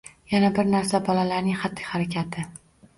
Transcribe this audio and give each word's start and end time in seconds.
Yana 0.31 0.49
bir 0.59 0.71
narsa: 0.71 1.03
bolalarning 1.11 1.63
xatti 1.63 1.89
-harakati 1.93 2.51